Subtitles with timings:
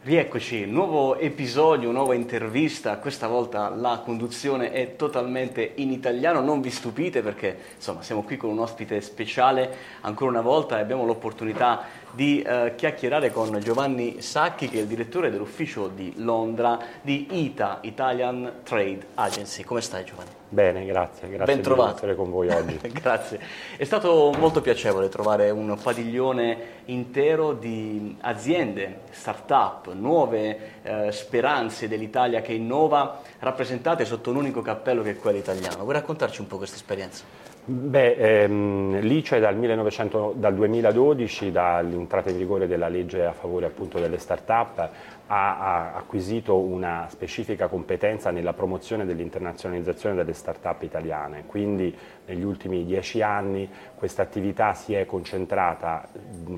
[0.00, 6.70] Rieccoci, nuovo episodio, nuova intervista, questa volta la conduzione è totalmente in italiano, non vi
[6.70, 11.82] stupite perché insomma siamo qui con un ospite speciale ancora una volta e abbiamo l'opportunità
[12.12, 17.78] di eh, chiacchierare con Giovanni Sacchi che è il direttore dell'ufficio di Londra di ITA,
[17.82, 19.62] Italian Trade Agency.
[19.62, 20.30] Come stai Giovanni?
[20.50, 21.96] Bene, grazie, grazie ben trovato.
[21.96, 22.78] essere con voi oggi.
[22.90, 23.38] grazie.
[23.76, 32.40] È stato molto piacevole trovare un padiglione intero di aziende, start-up, nuove eh, speranze dell'Italia
[32.40, 35.82] che innova, rappresentate sotto un unico cappello che è quello italiano.
[35.82, 37.24] Vuoi raccontarci un po' questa esperienza?
[37.70, 43.98] Beh, ehm, l'ICE dal, 1900, dal 2012, dall'entrata in vigore della legge a favore appunto
[43.98, 44.88] delle start-up,
[45.28, 51.94] ha, acquisito una specifica competenza nella promozione dell'internazionalizzazione delle start-up italiane, quindi
[52.26, 56.08] negli ultimi dieci anni questa attività si è concentrata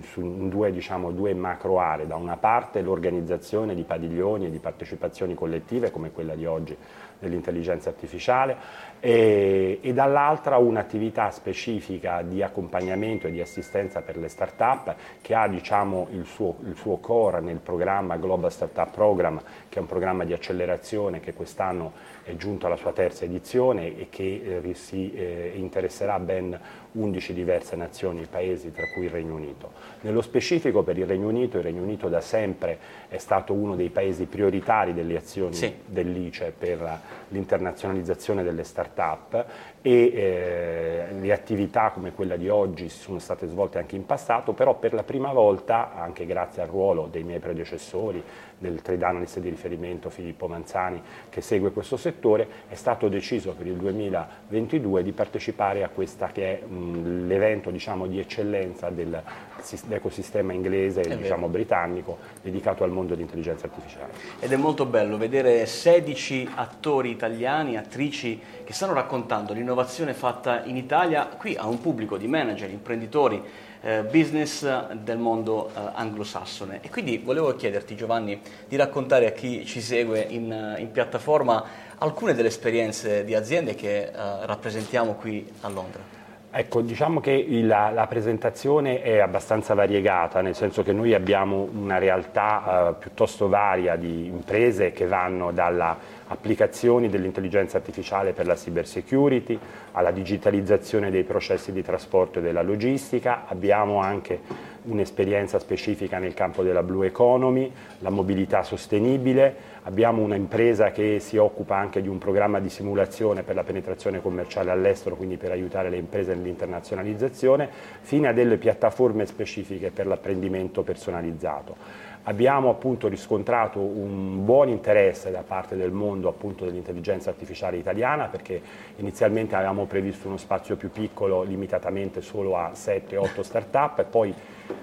[0.02, 5.34] su due, diciamo, due macro aree, da una parte l'organizzazione di padiglioni e di partecipazioni
[5.34, 6.76] collettive come quella di oggi
[7.20, 8.56] dell'intelligenza artificiale
[8.98, 15.46] e, e dall'altra un'attività specifica di accompagnamento e di assistenza per le start-up che ha
[15.46, 20.24] diciamo, il, suo, il suo core nel programma Global Startup Program che è un programma
[20.24, 21.92] di accelerazione che quest'anno
[22.24, 26.58] è giunto alla sua terza edizione e che eh, si eh, interesserà ben
[26.92, 29.72] 11 diverse nazioni e paesi, tra cui il Regno Unito.
[30.00, 33.90] Nello specifico per il Regno Unito, il Regno Unito da sempre è stato uno dei
[33.90, 35.72] paesi prioritari delle azioni sì.
[35.84, 39.44] dell'ICE per l'internazionalizzazione delle start-up
[39.82, 40.99] e eh,
[41.30, 45.04] le attività come quella di oggi sono state svolte anche in passato, però per la
[45.04, 48.22] prima volta, anche grazie al ruolo dei miei predecessori,
[48.60, 53.66] del trade analyst di riferimento Filippo Manzani che segue questo settore, è stato deciso per
[53.66, 61.16] il 2022 di partecipare a questa che è l'evento diciamo, di eccellenza dell'ecosistema inglese e
[61.16, 64.12] diciamo, britannico dedicato al mondo dell'intelligenza artificiale.
[64.40, 70.76] Ed è molto bello vedere 16 attori italiani, attrici che stanno raccontando l'innovazione fatta in
[70.76, 73.42] Italia qui a un pubblico di manager, imprenditori,
[73.82, 76.80] eh, business del mondo eh, anglosassone.
[76.82, 81.64] E quindi volevo chiederti Giovanni di raccontare a chi ci segue in, in piattaforma
[81.98, 86.19] alcune delle esperienze di aziende che eh, rappresentiamo qui a Londra.
[86.52, 91.98] Ecco, diciamo che la, la, presentazione è abbastanza variegata, nel senso che noi abbiamo una
[91.98, 95.96] realtà eh, piuttosto varia di imprese che vanno dalla
[96.26, 99.56] applicazioni dell'intelligenza artificiale per la cyber security,
[99.92, 104.40] alla digitalizzazione dei processi di trasporto e della logistica, abbiamo anche
[104.84, 111.76] un'esperienza specifica nel campo della blue economy, la mobilità sostenibile, abbiamo un'impresa che si occupa
[111.76, 115.96] anche di un programma di simulazione per la penetrazione commerciale all'estero, quindi per aiutare le
[115.96, 117.68] imprese nell'internazionalizzazione,
[118.00, 122.08] fino a delle piattaforme specifiche per l'apprendimento personalizzato.
[122.24, 128.60] Abbiamo appunto riscontrato un buon interesse da parte del mondo dell'intelligenza artificiale italiana perché
[128.96, 134.34] inizialmente avevamo previsto uno spazio più piccolo limitatamente solo a 7-8 start-up e poi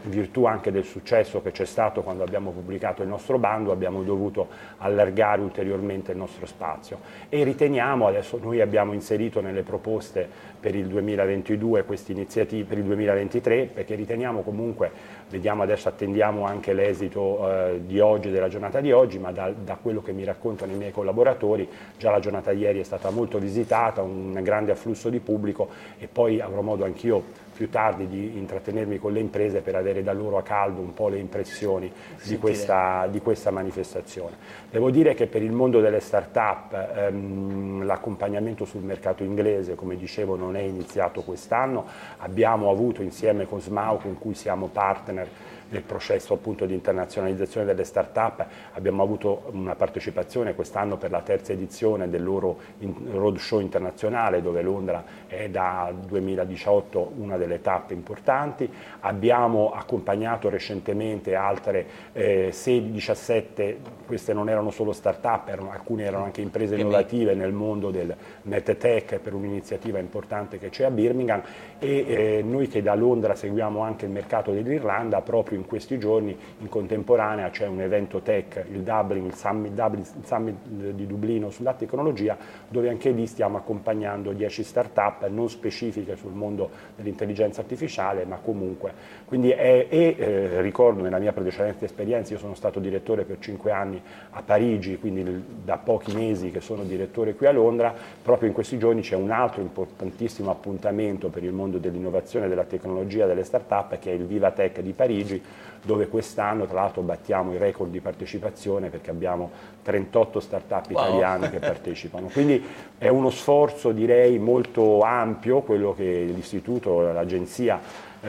[0.04, 4.04] in virtù anche del successo che c'è stato quando abbiamo pubblicato il nostro bando abbiamo
[4.04, 7.00] dovuto allargare ulteriormente il nostro spazio.
[7.30, 10.28] E riteniamo, adesso noi abbiamo inserito nelle proposte
[10.60, 14.92] per il 2022 queste iniziative, per il 2023 perché riteniamo comunque,
[15.30, 19.78] vediamo adesso attendiamo anche l'esito eh, di oggi, della giornata di oggi, ma da, da
[19.82, 21.68] quello che mi raccontano i miei collaboratori
[21.98, 26.08] già la giornata di ieri è stata molto visitata, un grande afflusso di pubblico e
[26.08, 30.38] poi avrò modo anch'io più tardi di intrattenermi con le imprese per avere da loro
[30.38, 31.92] a caldo un po' le impressioni
[32.24, 34.36] di questa, di questa, manifestazione.
[34.70, 40.36] Devo dire che per il mondo delle start-up ehm, l'accompagnamento sul mercato inglese, come dicevo,
[40.36, 41.86] non è iniziato quest'anno,
[42.18, 45.28] abbiamo avuto insieme con SMAU, con cui siamo partner,
[45.70, 48.46] nel processo appunto di internazionalizzazione delle start-up.
[48.74, 55.04] Abbiamo avuto una partecipazione quest'anno per la terza edizione del loro roadshow internazionale dove Londra
[55.28, 58.70] è da 2018 una delle tappe importanti.
[59.02, 63.76] Abbiamo accompagnato recentemente altre eh, 6-17,
[64.06, 69.20] queste non erano solo start-up, erano, alcune erano anche imprese innovative nel mondo del NetTech
[69.20, 71.42] per un'iniziativa importante che c'è a Birmingham
[71.80, 76.38] e eh, noi che da Londra seguiamo anche il mercato dell'Irlanda proprio in questi giorni
[76.60, 81.50] in contemporanea c'è un evento tech, il Dublin, il Summit, Dublin, il Summit di Dublino
[81.50, 82.38] sulla tecnologia,
[82.68, 88.92] dove anche lì stiamo accompagnando 10 start-up non specifiche sul mondo dell'intelligenza artificiale, ma comunque.
[89.26, 93.72] Quindi è, e eh, ricordo nella mia precedente esperienza, io sono stato direttore per 5
[93.72, 94.02] anni
[94.32, 98.78] a Parigi, quindi da pochi mesi che sono direttore qui a Londra, proprio in questi
[98.78, 104.12] giorni c'è un altro importantissimo appuntamento per il mondo dell'innovazione, della tecnologia, delle start-up, che
[104.12, 105.42] è il Viva Tech di Parigi,
[105.84, 109.50] dove quest'anno tra l'altro battiamo i record di partecipazione perché abbiamo
[109.84, 111.08] 38 start-up wow.
[111.08, 112.28] italiane che partecipano.
[112.28, 112.62] Quindi
[112.98, 117.80] è uno sforzo direi molto ampio quello che l'istituto, l'agenzia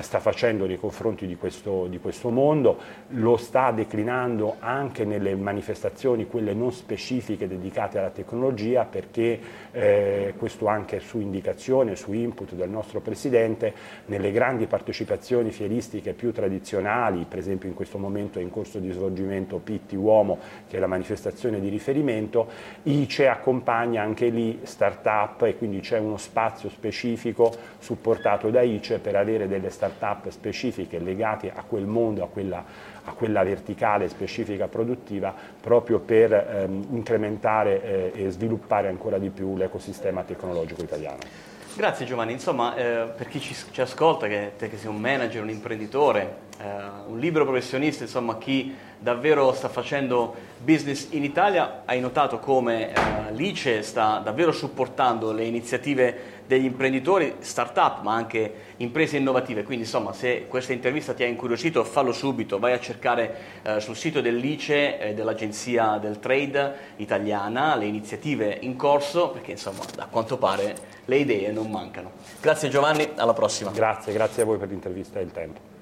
[0.00, 6.26] sta facendo nei confronti di questo, di questo, mondo, lo sta declinando anche nelle manifestazioni,
[6.26, 9.40] quelle non specifiche dedicate alla tecnologia, perché
[9.72, 13.72] eh, questo anche su indicazione, su input del nostro Presidente,
[14.06, 18.90] nelle grandi partecipazioni fieristiche più tradizionali, per esempio in questo momento è in corso di
[18.90, 20.38] svolgimento Pitti Uomo,
[20.68, 22.48] che è la manifestazione di riferimento,
[22.82, 29.16] ICE accompagna anche lì start-up e quindi c'è uno spazio specifico supportato da ICE per
[29.16, 32.64] avere delle start-up specifiche legate a quel mondo, a quella,
[33.04, 39.56] a quella verticale specifica produttiva, proprio per ehm, incrementare eh, e sviluppare ancora di più
[39.56, 41.46] l'ecosistema tecnologico italiano.
[41.76, 45.42] Grazie Giovanni, insomma eh, per chi ci, ci ascolta, che, te che sei un manager,
[45.42, 46.64] un imprenditore, eh,
[47.06, 53.32] un libero professionista, insomma chi davvero sta facendo business in Italia, hai notato come eh,
[53.32, 59.62] l'ICE sta davvero supportando le iniziative degli imprenditori, start-up, ma anche imprese innovative.
[59.62, 63.94] Quindi insomma se questa intervista ti ha incuriosito fallo subito, vai a cercare eh, sul
[63.94, 70.38] sito dell'ICE e dell'Agenzia del Trade italiana le iniziative in corso, perché insomma a quanto
[70.38, 70.74] pare
[71.04, 72.12] le idee non mancano.
[72.40, 73.70] Grazie Giovanni, alla prossima.
[73.70, 75.77] Grazie, grazie a voi per l'intervista e il tempo.